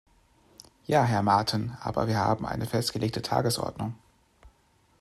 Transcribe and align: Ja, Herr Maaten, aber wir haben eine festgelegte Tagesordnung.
Ja, 0.87 1.03
Herr 1.03 1.21
Maaten, 1.21 1.77
aber 1.79 2.07
wir 2.07 2.17
haben 2.17 2.47
eine 2.47 2.65
festgelegte 2.65 3.21
Tagesordnung. 3.21 3.93